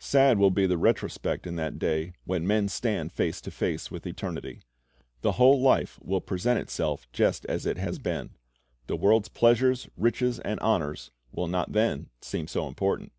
[0.00, 3.90] "^ Sad will be the retrospect in that day when men stand face to face
[3.90, 4.62] with eternity.
[5.20, 8.30] The whole life will present itself just as it has been.
[8.86, 13.12] The world's pleasures, riches, and honors will not then seem so important.